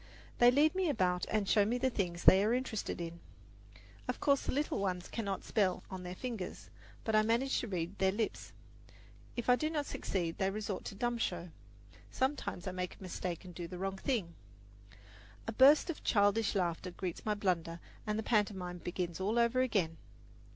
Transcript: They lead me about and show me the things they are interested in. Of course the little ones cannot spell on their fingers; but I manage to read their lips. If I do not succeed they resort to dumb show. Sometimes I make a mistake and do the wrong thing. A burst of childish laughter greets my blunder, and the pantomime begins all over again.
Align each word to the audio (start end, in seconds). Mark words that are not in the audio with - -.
They 0.39 0.49
lead 0.49 0.73
me 0.73 0.89
about 0.89 1.27
and 1.29 1.47
show 1.47 1.63
me 1.63 1.77
the 1.77 1.91
things 1.91 2.23
they 2.23 2.43
are 2.43 2.55
interested 2.55 2.99
in. 2.99 3.19
Of 4.07 4.19
course 4.19 4.41
the 4.47 4.51
little 4.51 4.79
ones 4.79 5.07
cannot 5.07 5.43
spell 5.43 5.83
on 5.91 6.01
their 6.01 6.15
fingers; 6.15 6.71
but 7.03 7.15
I 7.15 7.21
manage 7.21 7.59
to 7.59 7.67
read 7.67 7.99
their 7.99 8.11
lips. 8.11 8.51
If 9.35 9.47
I 9.47 9.55
do 9.55 9.69
not 9.69 9.85
succeed 9.85 10.39
they 10.39 10.49
resort 10.49 10.85
to 10.85 10.95
dumb 10.95 11.19
show. 11.19 11.49
Sometimes 12.09 12.65
I 12.65 12.71
make 12.71 12.95
a 12.97 13.03
mistake 13.03 13.45
and 13.45 13.53
do 13.53 13.67
the 13.67 13.77
wrong 13.77 13.97
thing. 13.99 14.33
A 15.45 15.51
burst 15.51 15.87
of 15.91 16.03
childish 16.03 16.55
laughter 16.55 16.89
greets 16.89 17.23
my 17.23 17.35
blunder, 17.35 17.79
and 18.07 18.17
the 18.17 18.23
pantomime 18.23 18.79
begins 18.79 19.19
all 19.21 19.37
over 19.37 19.61
again. 19.61 19.97